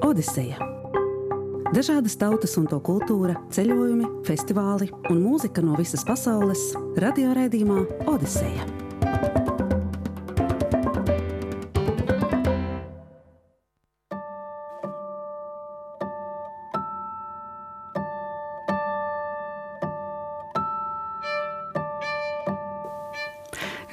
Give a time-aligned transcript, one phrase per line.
[0.00, 0.56] Odiseja.
[1.74, 6.70] Dažādas tautas un to kultūra, ceļojumi, festivāli un mūzika no visas pasaules-
[7.04, 8.64] radioraidījumā Odiseja.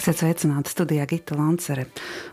[0.07, 1.83] Esiet sveicināti studijā Gita Lancere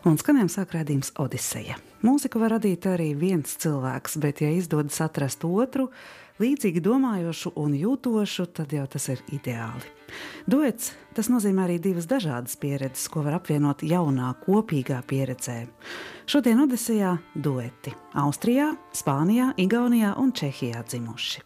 [0.07, 1.75] un skanējuma sāk redzījums Odiseja.
[2.07, 5.89] Mūziku var radīt arī viens cilvēks, bet ja izdodas atrast otru,
[6.39, 9.91] līdzīgi domājošu un jūtošu, tad jau tas ir ideāli.
[10.47, 15.65] Duets tas nozīmē arī divas dažādas pieredzes, ko var apvienot jaunā, kopīgā pieredzē.
[16.31, 17.91] Šodien Odisejā dueti
[18.23, 21.43] Austrijā, Spānijā, Igaunijā un Čehijā dzimuši.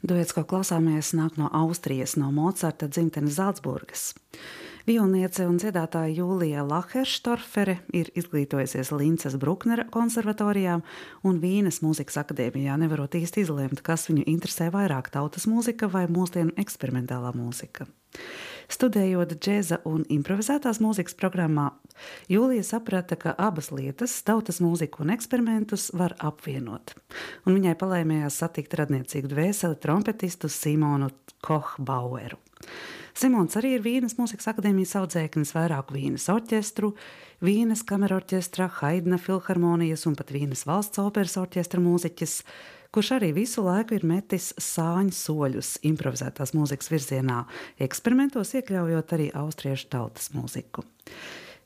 [0.00, 4.14] Duets, ko klausāmies, nāk no Austrijas, no Mocarta dzimtenes Zaldzburgas.
[4.88, 10.78] Violniece un dziedātāja Jūlija Laherštorfere ir izglītojusies Linces Bruknera konservatorijā
[11.28, 16.56] un Vīnes mūzikas akadēmijā, nevarot īsti izlemt, kas viņu interesē vairāk- tautas mūzika vai mūsdienu
[16.56, 17.86] eksperimentālā mūzika.
[18.70, 21.72] Studējot džēza un improvizētās mūzikas programmā,
[22.30, 26.94] Jūlija saprata, ka abas lietas, tautas mūziku un eksperimentus, var apvienot.
[27.44, 31.10] Un viņai palēmējās satikt radniecīgu dvēseli trompetistu Simonu
[31.44, 32.38] Kohbaueru.
[33.16, 36.92] Simons arī ir Vīnes mūzikas akadēmijas audzēknis, vairāku Vīnes orķestru,
[37.44, 42.36] Vīnes kamerorķestra, Haidna filharmonijas un pat Vīnes valsts operas orķestra mūziķis,
[42.94, 47.44] kurš arī visu laiku ir metis sāņu soļus improvizētās mūzikas virzienā,
[47.82, 50.84] eksperimentos iekļaujot arī austriešu tautas mūziku.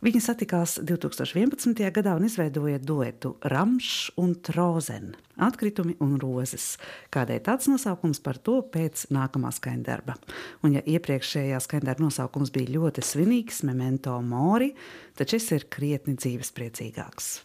[0.04, 1.78] Viņi satikās 2011.
[1.96, 5.14] gadā un izveidoja duetu Rāmš un Trozen-
[5.48, 6.76] atkritumi un rozes.
[7.08, 10.18] Kādēļ tāds nosaukums par to pēc nākamā skaņdarba?
[10.62, 14.74] Un ja iepriekšējā skaņdarba nosaukums bija ļoti svinīgs, memento mori,
[15.16, 17.40] tad šis ir krietni dzīvespriecīgāks.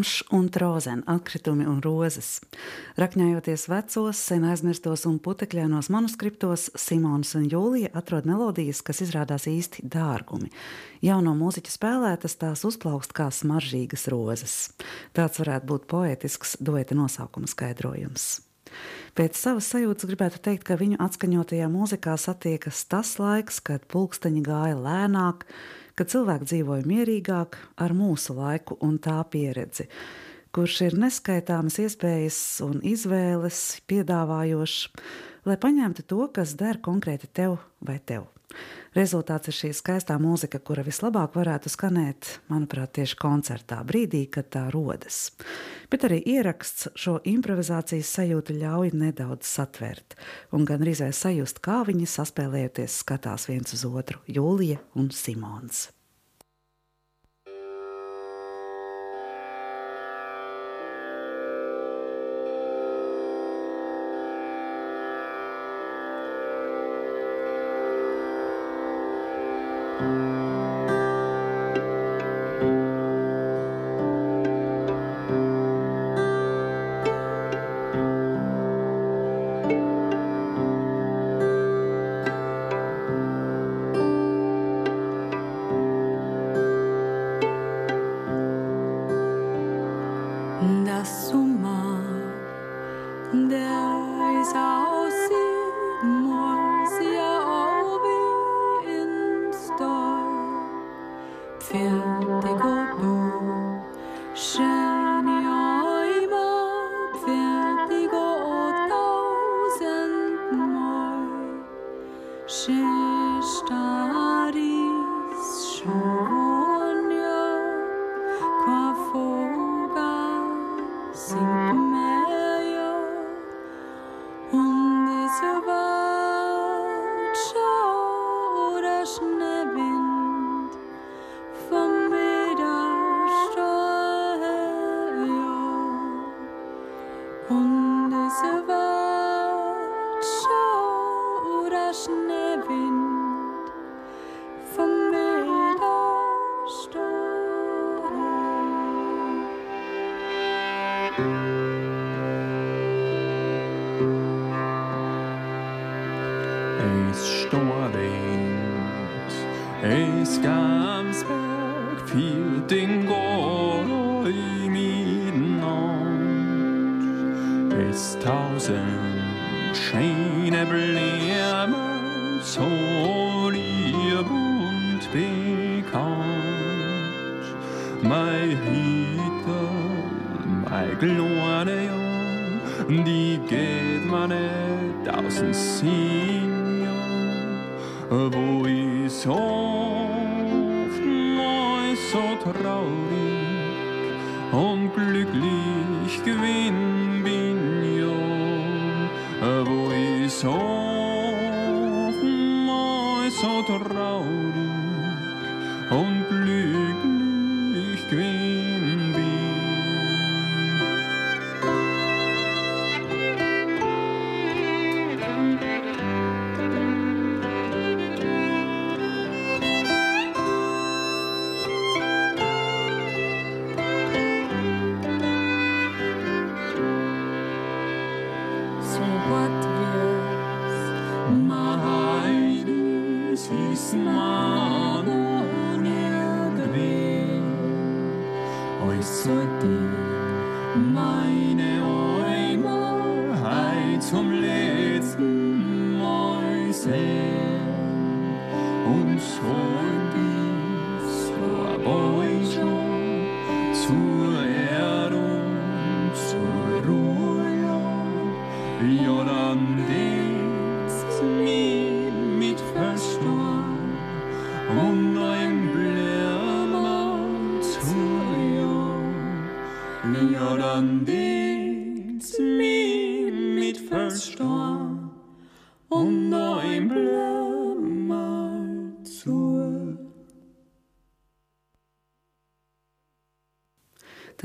[0.00, 2.38] Ramšs un trozen, atkritumi un rozes.
[2.96, 9.84] Rakņājoties vecos, sen aizmirstos un putekļainos manuskriptos, Simons un Jūlija atrod melodijas, kas izrādās īsti
[9.92, 10.48] dārgumi.
[11.04, 14.54] Jauno mūziķu spēlētas tās uzplaukst kā smaržīgas rozes.
[15.12, 18.38] Tāds varētu būt poetisks dueta nosaukuma skaidrojums.
[19.18, 24.80] Pēc savas sajūtas gribētu teikt, ka viņu atskaņotajā mūzikā satiekas tas laiks, kad pulksteņi gāja
[24.80, 25.44] lēnāk,
[25.98, 29.88] ka cilvēki dzīvoja mierīgāk ar mūsu laiku un tā pieredzi,
[30.54, 34.80] kurš ir neskaitāmas iespējas un izvēles piedāvājošs,
[35.48, 38.28] lai paņemtu to, kas der konkrēti tev vai tev.
[38.90, 44.64] Rezultāts ir šī skaistā mūzika, kura vislabāk varētu skanēt, manuprāt, tieši koncertā, brīdī, kad tā
[44.74, 45.28] rodas.
[45.92, 50.18] Bet arī ieraksts šo improvizācijas sajūtu ļauj nedaudz satvert,
[50.50, 55.86] un gan arī sajust, kā viņi saspēlējoties skatās viens uz otru- Jūlija un Simons.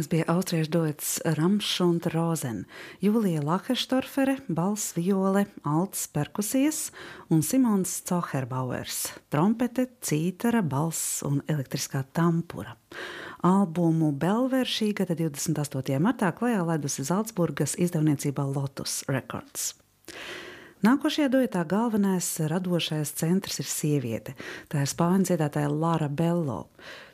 [0.05, 2.59] Tas bija austriešu dots Rams un Rozen,
[3.01, 6.91] Jūlija Lakerstorfere, balss, viole, alts perkusijas
[7.33, 8.99] un Simons Coherbauers,
[9.33, 12.77] trompete, cītara, balss un elektriskā tampura.
[13.41, 15.97] Albumu Belver šī gada 28.
[15.97, 19.71] martā klajā laidusi Zaldzburgas izdevniecībā Lotus Records.
[20.83, 24.33] Nākošajā duetā galvenais radošais centrs ir sieviete.
[24.67, 26.65] Tā ir spāņu dziedātāja Lara Bello.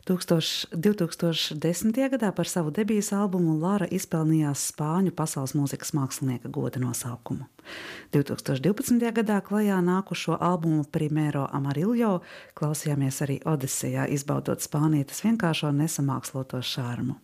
[0.10, 1.94] 1000 2010.
[2.10, 7.46] gadā par savu debijas albumu Lara izpelnījās Spāņu pasaules mūzikas mākslinieka goda nosaukumu.
[8.12, 9.12] 2012.
[9.14, 12.24] gadā klajā nākušo albumu Primero Amarillo
[12.58, 17.20] klausījāmies arī Odisejā, izbaudot spānietes vienkāršo nesamāksloto šārmu.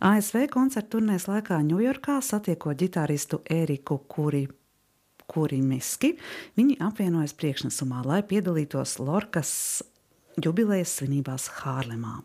[0.00, 4.46] ASV koncertu turnēs laikā Ņujorkā satiekot ģitāristu Eriku Kuri
[5.28, 6.14] Kurimiski,
[6.56, 9.52] viņi apvienojas priekšnesumā, lai piedalītos Lorkas
[10.44, 12.20] jubilejas svinībās Hārlemā.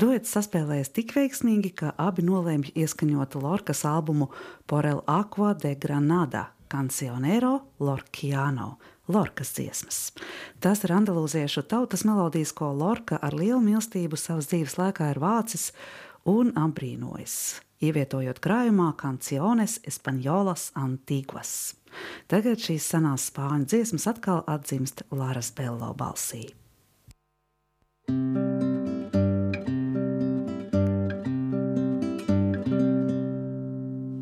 [0.00, 4.30] Duets saspēlējas tik veiksmīgi, ka abi nolēma ieskaņot Lorkas albumu
[4.70, 8.76] Porel Aqua de Granada Cancionero Lorkiano.
[9.10, 10.12] Lorkas dziesmas.
[10.62, 15.72] Tas ir andalūziešu tautas melodijas, ko Lorka ar lielu mīlestību savas dzīves laikā ir vācis
[16.28, 17.34] un apbrīnojis,
[17.80, 21.52] ievietojot krājumā Canciones Espaņolas Antiguas.
[22.30, 26.50] Tagad šīs senās spāņu dziesmas atkal atdzimst Lāras Bello balsī.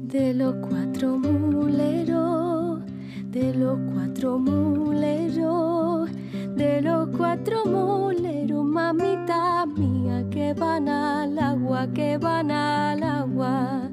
[0.08, 2.80] De los cuatro muleros,
[3.30, 6.10] de los cuatro muleros,
[6.56, 11.17] de los cuatro muleros, mamita mía, que van al
[11.86, 13.88] que van al agua.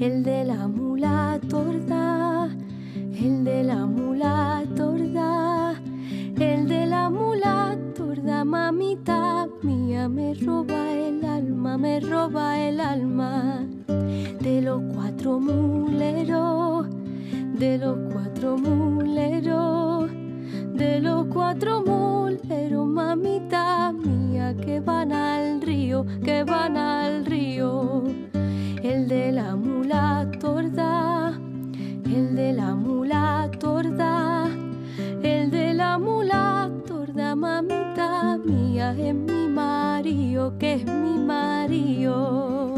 [0.00, 2.48] El de la mula torda,
[2.94, 5.74] el de la mula torda,
[6.38, 13.64] el de la mula torda, mamita mía, me roba el alma, me roba el alma
[14.40, 16.88] de los cuatro muleros,
[17.58, 20.10] de los cuatro muleros,
[20.74, 28.02] de los cuatro muleros, mamita mía, que van al río, que van al río.
[28.82, 31.38] El de la mula torda,
[32.04, 34.48] el de la mula torda,
[35.22, 42.73] el de la mula torda, mamita mía, es mi marido, que es mi marido.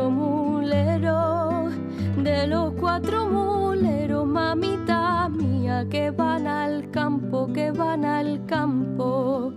[0.00, 1.74] Cuatro muleros,
[2.16, 9.52] de los cuatro muleros, mamita mía, que van al campo, que van al campo.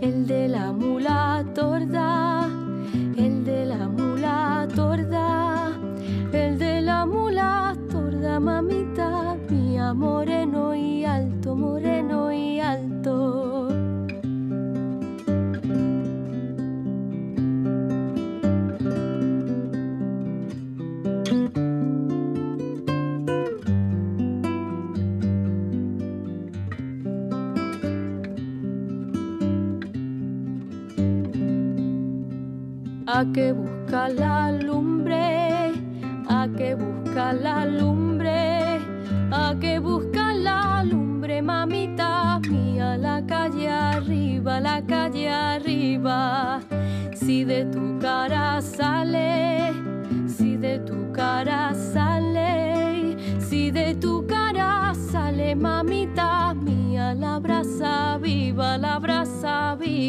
[0.00, 2.39] El de la mula torda,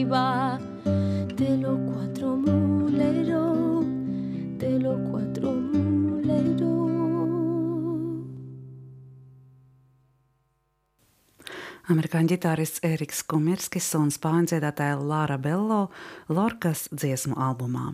[0.02, 0.60] viva
[1.38, 3.86] de los cuatro muleros,
[4.58, 6.90] de los cuatro muleros.
[11.92, 15.92] Amerikāņu ģitārists Eriks Kumirskis un spāņu dziedātāja Lara Bello
[16.30, 17.92] Lorkas dziesmu albumā.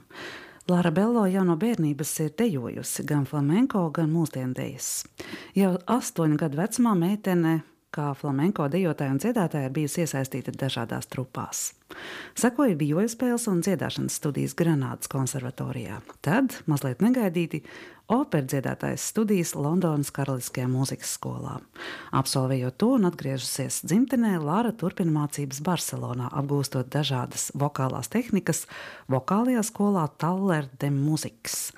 [0.71, 5.07] Lara Bello jau no bērnības ir dejojusi gan flamenko, gan mūsdiendejas.
[5.59, 7.63] Jau astoņu gadu vecumā meitene
[7.95, 11.71] kā flamenko dejotāja un dziedātāja ir bijusi iesaistīta dažādās trupās.
[12.37, 16.01] Sekoja bijoja spēles un dziedāšanas studijas Granādas konservatorijā.
[16.25, 17.61] Tad, mazliet negaidīti,
[18.11, 21.57] operas dziedātājas studijas Londonas Karaliskajā mūzikas skolā.
[22.15, 28.65] Absolvējot to un atgriežusies dzimtenē, Lāra turpina mācības Barcelonā, apgūstot dažādas vokālās tehnikas
[29.11, 31.71] vokālajā skolā Taller de Musikas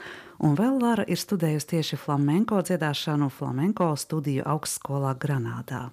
[0.43, 5.89] un vēl Lara ir studējusi tieši flamenko dziedāšanu flamenko studiju augstskolā Granādā.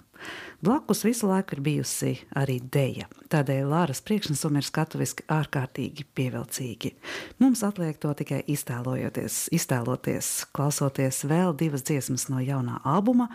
[0.64, 3.09] Blakus visu laiku ir bijusi arī deja.
[3.30, 6.94] Tādēļ Lāras priekšnesumi ir skatuviski ārkārtīgi pievilcīgi.
[7.42, 13.28] Mums atliek to tikai iztēlojoties, iztēloties, klausoties vēl divas dziesmas no jaunā albuma.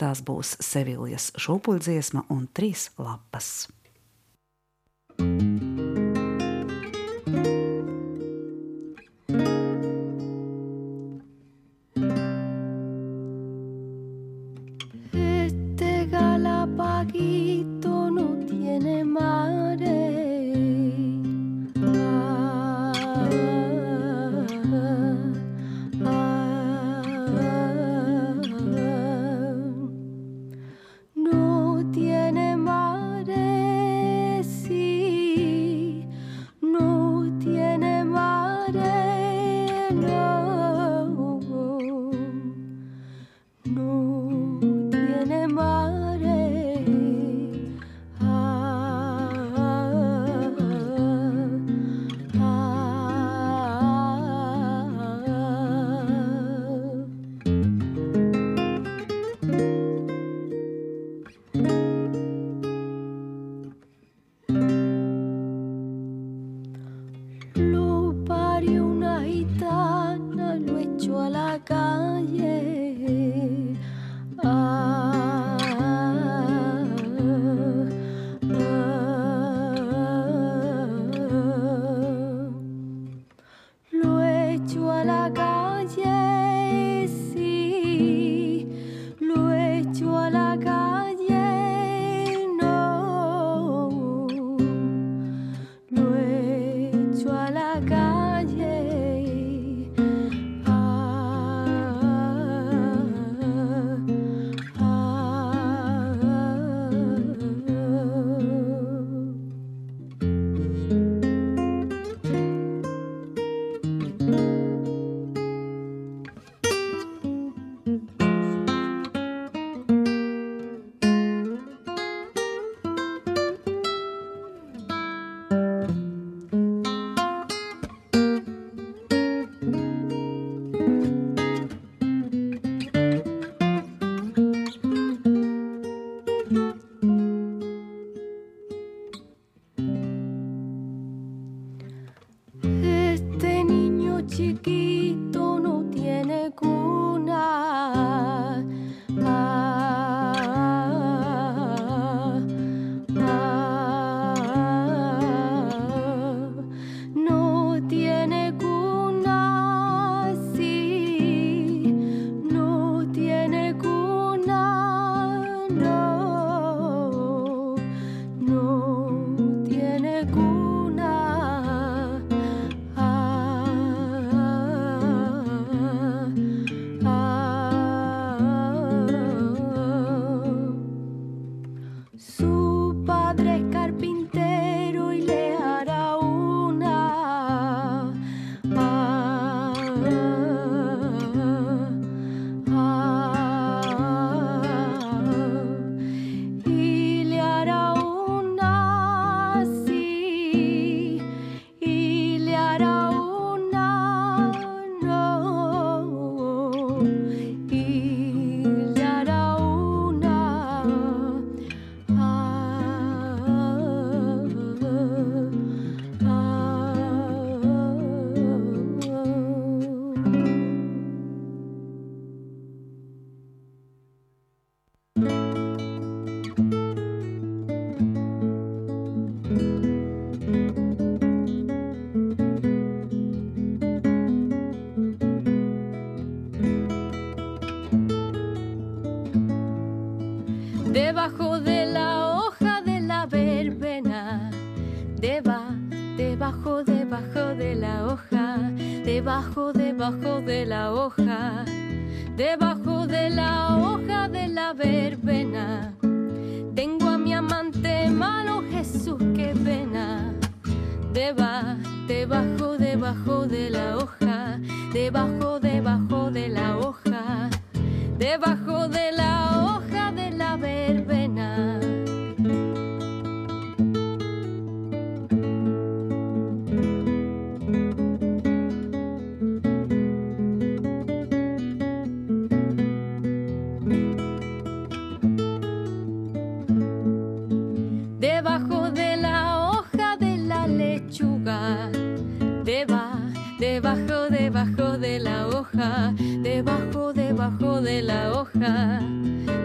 [0.00, 3.68] Tās būs Seviljas šūpuļdziesma un trīs lapas.
[5.16, 5.73] thank you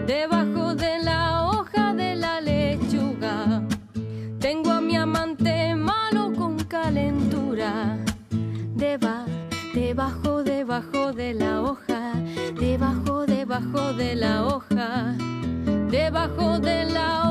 [0.06, 3.62] debajo de la hoja de la lechuga.
[4.38, 7.98] Tengo a mi amante malo con calentura.
[8.74, 9.24] Deba,
[9.74, 12.12] debajo, debajo de la hoja,
[12.58, 15.14] debajo, debajo de la hoja,
[15.90, 17.29] debajo de la hoja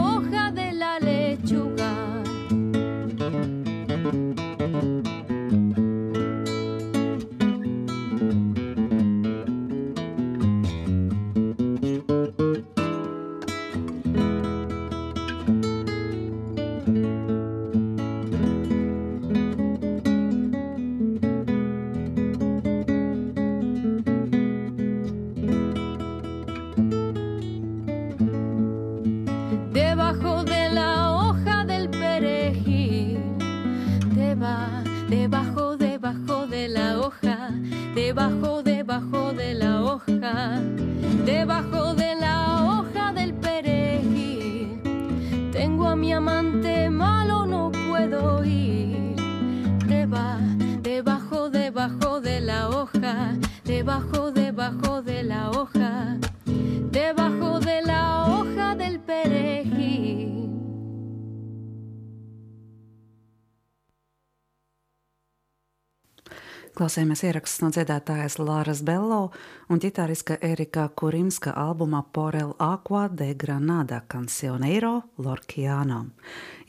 [66.80, 69.34] Klausījāmies ierakstus no dziedātājas Lāras Bello
[69.68, 76.06] un ģitāriska Erika Kurimska albumā Porel Aqua de Granada Cancioneiro Lorkiano.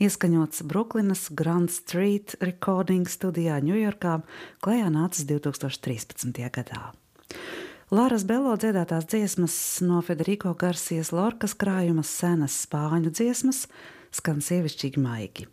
[0.03, 4.17] Ieskaņots Brooklynas Grand Street Recording studijā Ņujorkā,
[4.59, 6.43] klajā nācis 2013.
[6.59, 6.91] gadā.
[7.87, 9.55] Lāras Bello dziedātās dziesmas
[9.87, 13.63] no Federico Garcijas Lorkas krājuma senas spāņu dziesmas
[14.11, 15.47] skan sievišķīgi maigi.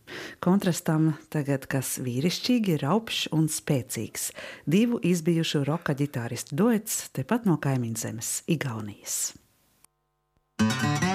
[0.45, 4.31] Kontrastam tagad kas vīrišķīgi, raupšs un spēcīgs.
[4.67, 9.35] Divu izbijušu roka ģitāristu duets tepat no kaimiņu zemes- Igaunijas.
[10.59, 11.08] Debajo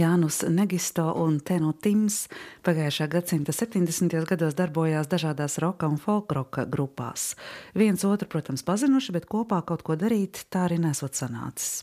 [0.00, 2.22] Jānus Negisto un Teno Tims
[2.64, 4.14] pagājušā gadsimta 70.
[4.28, 7.34] gados darbojās dažādās roka un folkroka grupās.
[7.76, 11.82] Viens otru, protams, pazinuši, bet kopā kaut ko darīt tā arī nesot sanācis.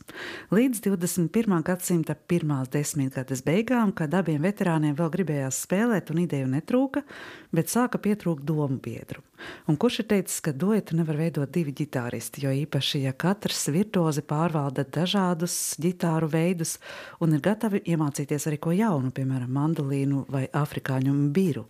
[0.56, 1.60] Līdz 21.
[1.67, 7.06] gadsimta pirmās desmitgades beigām, kad abiem veterāniem vēl gribējās spēlēt un ideju netrūka,
[7.53, 9.21] bet sāka pietrūkt domu biedru.
[9.67, 14.23] Un kurš ir teicis, ka duetu nevar veidot divi ģitāristi, jo īpaši, ja katrs virtuozi
[14.26, 16.78] pārvalda dažādus ģitāru veidus
[17.21, 21.67] un ir gatavi iemācīties arī ko jaunu, piemēram, mandolīnu vai afrikāņu biru.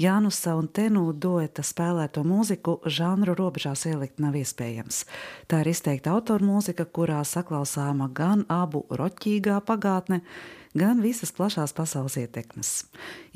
[0.00, 5.04] Jānusa un Tenu dueta spēlēto mūziku žanru robežās ielikt nav iespējams.
[5.46, 10.61] Tā ir izteikta autora mūzika, kurā saklausāma gan abu roķīgā pagātne, gan
[11.02, 12.84] visas plašās pasaules ietekmes.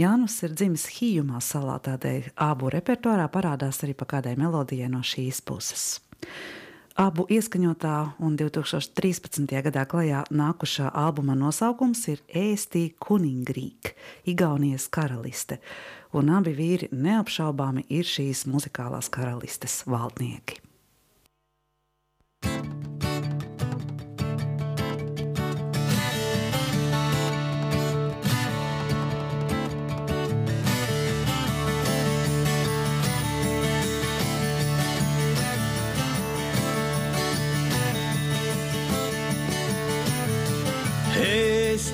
[0.01, 5.43] Jānus ir dzimis Hījumā salā, tādēļ abu repertuārā parādās arī pa kādai melodijai no šīs
[5.45, 6.01] puses.
[6.97, 9.45] Abu ieskaņotā un 2013.
[9.67, 13.93] gadā klajā nākušā albuma nosaukums ir Ēstī Kuningrīk,
[14.25, 15.61] Igaunijas karaliste,
[16.17, 20.66] un abi vīri neapšaubāmi ir šīs muzikālās karalistes valdnieki.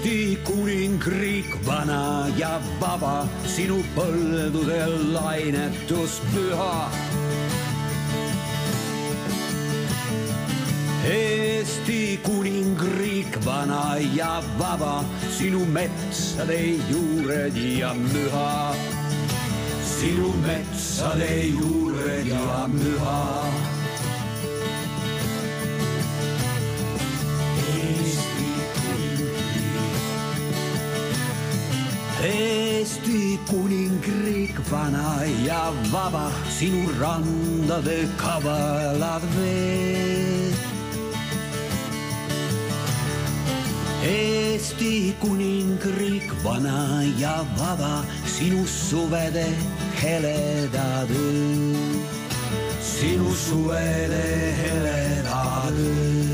[0.03, 6.91] Eesti kuningriik vana ja vaba, sinu põldudel lainetus püha.
[11.07, 15.05] Eesti kuningriik vana ja vaba,
[15.39, 16.59] sinu metsade
[16.91, 18.75] juured ja müha.
[19.87, 23.72] sinu metsade juured ja müha
[32.23, 40.55] Eesti kuningriik vana ja vaba, sinu randade kavalad veed.
[44.07, 49.49] Eesti kuningriik vana ja vaba, sinu suvede
[49.99, 52.07] heledad ööd,
[52.79, 54.27] sinu suvede
[54.63, 56.32] heledad ööd.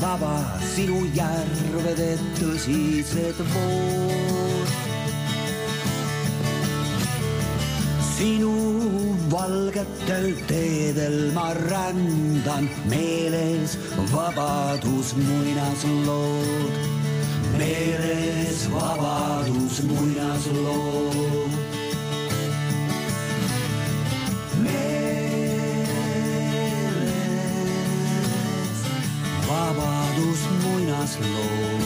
[0.00, 0.34] Vaba,
[0.74, 4.70] sinu järvede tõsised vood.
[8.20, 8.52] sinu
[9.32, 13.78] valgetel teedel ma rändan meeles
[14.12, 16.74] vabadus muinaslood,
[17.56, 20.89] meeles vabadus muinaslood.
[31.22, 31.79] slow.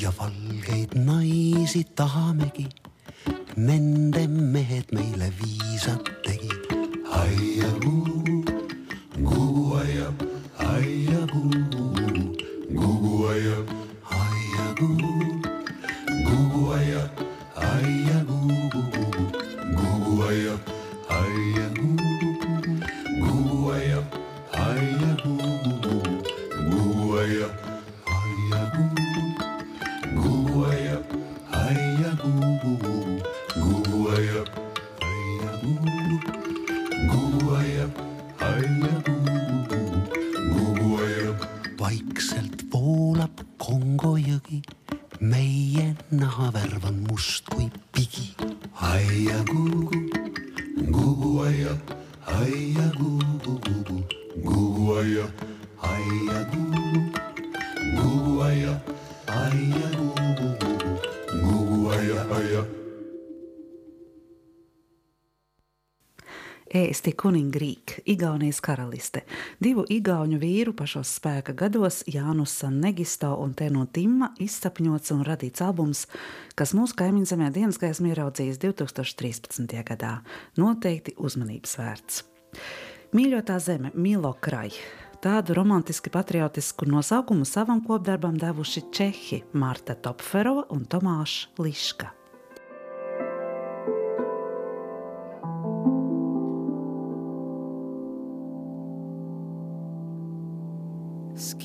[0.00, 2.66] ja valgeid naisi tahamegi.
[3.56, 6.66] Nende mehed meile viisad tegid.
[7.20, 8.44] Aiakuu,
[9.24, 10.12] kuuaia,
[10.58, 11.50] aiakuu,
[12.76, 13.75] kuuaia.
[67.26, 69.24] Kuningrīk, Igaunijas karaliste.
[69.58, 76.04] Divu igauņu vīru pašos spēka gados, Jānis Negisto un Tēno Timma, izsapņots un radīts albums,
[76.54, 79.74] kas mūsu kaimiņzemē dienas gaismu ieraudzījis 2013.
[79.88, 80.12] gadā.
[80.54, 82.20] Noteikti uzmanības vērts.
[83.18, 84.70] Mīļotā zeme, Milo Krai.
[85.18, 92.12] Tādu romantiski patriotisku nosaukumu savam kopdarbam devuši Čehi Marta Topferova un Tomāša Liška.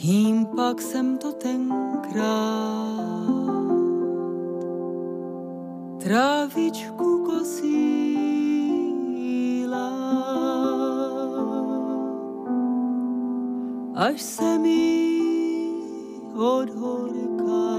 [0.02, 2.32] Kým pak jsem to tenkrát
[6.04, 8.32] trávičku kosíla,
[13.96, 15.08] až se mi
[16.34, 17.72] odhorká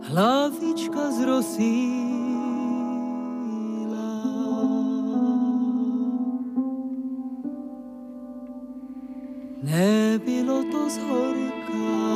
[0.00, 1.95] hlavička zrosí.
[10.64, 12.15] To zhorká.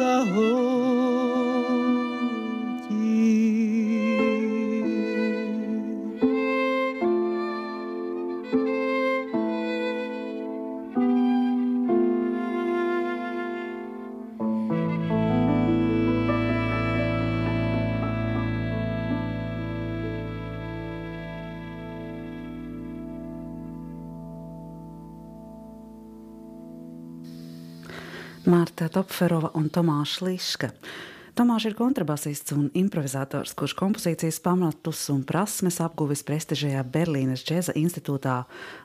[0.00, 0.99] sa ho
[28.80, 30.68] Marta Topferova un Tomāša Liška.
[31.40, 38.34] Tomāš ir kontrabasists un improvizators, kurš kompozīcijas pamatus un prasmes apguvis prestižajā Berlīnes džēza institūtā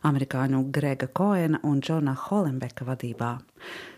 [0.07, 3.33] amerikāņu Grega Koena un Džona Holenbeka vadībā.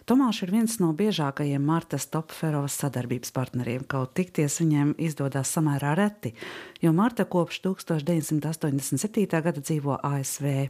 [0.08, 6.32] Tomāš ir viens no biežākajiem Martas Topferovas sadarbības partneriem, kaut tikties viņiem izdodas samērā reti,
[6.80, 9.28] jo Marta kopš 1987.
[9.28, 10.70] gada dzīvo ASV.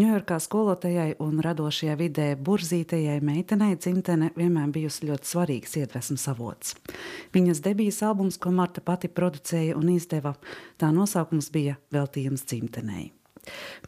[0.00, 6.72] Ņujorkā skolotājai un radošajā vidē burzītajai meitenei dzimtene vienmēr bijusi ļoti svarīgs iedvesmas avots.
[7.34, 10.36] Viņas debijas albums, ko Marta pati producēja un izdeva,
[10.78, 13.10] tā nosaukums bija Veltījums dzimtenei.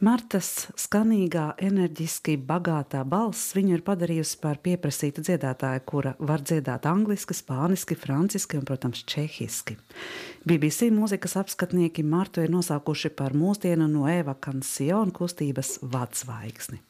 [0.03, 7.37] Martas skanīgā, enerģiski bagātā balss viņu ir padarījusi par pieprasītu dziedātāju, kura var dziedāt angliski,
[7.37, 9.77] spāniski, franciski un, protams, čehiski.
[10.43, 16.81] BBC mūzikas apskatnieki Martu ir nosaukuši par mūsdienu no Eva Kansjona kustības vadzvaigzni.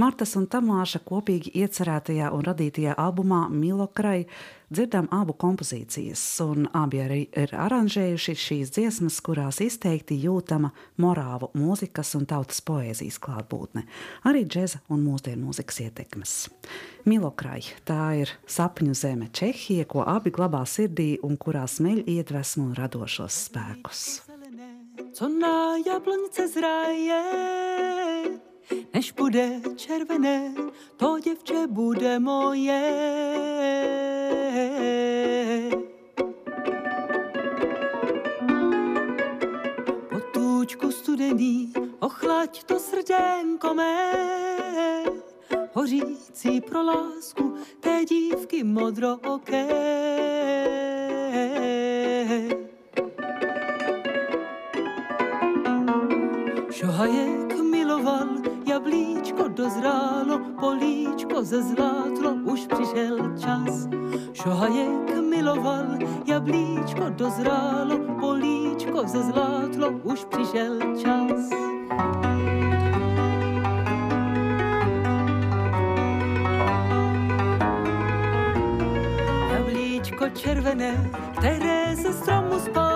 [0.00, 4.22] Martas un Tamāša kopīgi iecerētajā un radītajā albumā Milokrai
[4.70, 10.70] dzirdam abu kompozīcijas, un abi arī ir aranžējuši šīs dziesmas, kurās izteikti jūtama
[11.02, 13.84] morāvu mūzikas un tautas poēzijas klātbūtne,
[14.30, 16.36] arī džeza un mūsdienu mūzikas ietekmes.
[17.10, 22.76] Milokrai tā ir sapņu zeme Čehija, ko abi glabā sirdī un kurā smeļ iedvesmu un
[22.78, 24.04] radošos spēkus.
[25.16, 27.20] Co na jablonce zraje,
[28.94, 30.54] než bude červené,
[30.96, 32.80] to děvče bude moje.
[40.08, 44.12] Potůčku studený, ochlať to srdenko mé,
[45.72, 49.90] hořící pro lásku té dívky modrooké.
[57.00, 57.49] Miloval
[58.80, 63.88] jablíčko dozrálo, políčko zezlátlo, už přišel čas.
[64.32, 65.84] Šohajek miloval,
[66.26, 71.50] jablíčko dozrálo, políčko zezlátlo, už přišel čas.
[79.52, 82.89] Jablíčko červené, které ze stromu spadlo,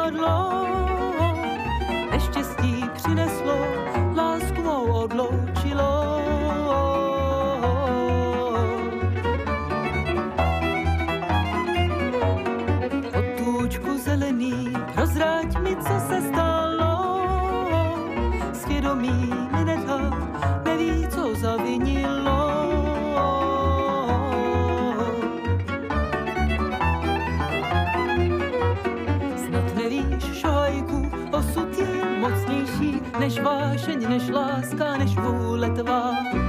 [34.08, 36.43] nicht los, kann ich wohl etwa.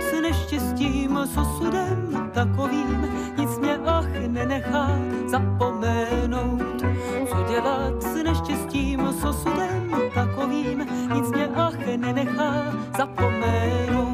[0.00, 3.08] S neštěstím, s osudem takovým,
[3.38, 6.82] nic mě ach nenechá zapomenout.
[7.28, 12.64] Co dělat s neštěstím, s osudem takovým, nic mě ach nenechá
[12.98, 14.09] zapomenout.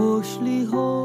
[0.00, 0.99] hoşli hoş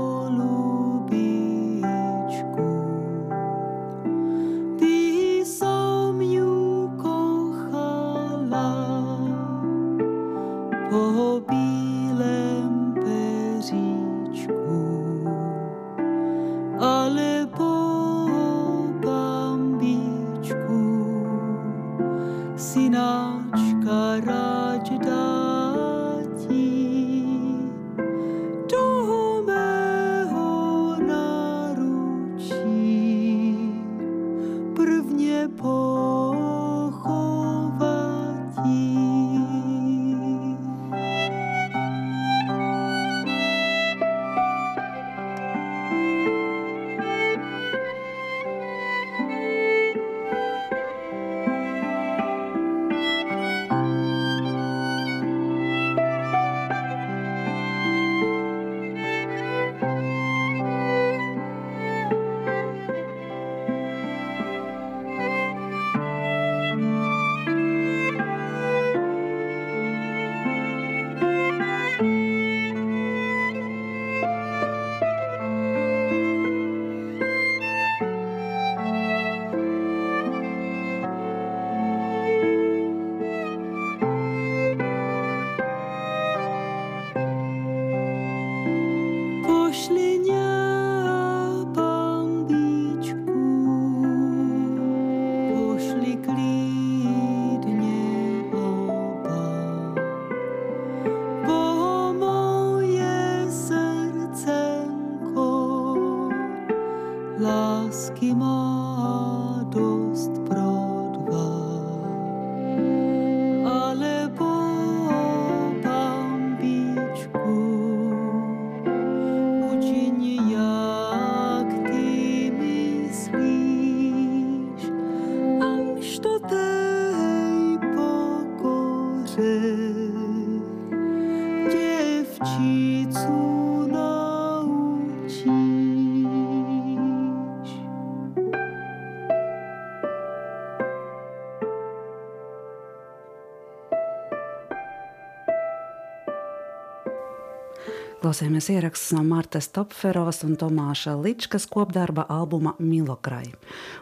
[148.36, 153.54] Klausījāmies ierakstus no Martas Topferovas un Tomāša Ličkas kopdarba albuma Milokrai.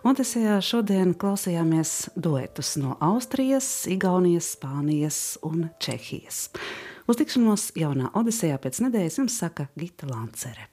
[0.01, 0.31] Un tas
[0.65, 6.47] šodien klausījāmies duetus no Austrijas, Igaunijas, Spānijas un Čehijas.
[7.05, 10.72] Uz tikšanos jaunā Odisejā pēc nedēļas jums saka Gita Lancere.